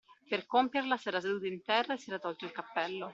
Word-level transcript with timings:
Per 0.29 0.37
compierla 0.53 0.97
s'era 0.97 1.21
seduto 1.21 1.45
in 1.45 1.61
terra 1.61 1.93
e 1.93 1.97
si 1.99 2.09
era 2.09 2.17
tolto 2.17 2.45
il 2.45 2.51
cappello. 2.51 3.09